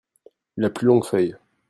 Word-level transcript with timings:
La 0.57 0.71
plus 0.71 0.87
longue 0.87 1.05
feuille. 1.05 1.35